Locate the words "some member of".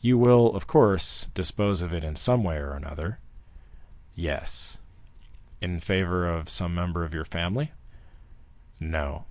6.48-7.14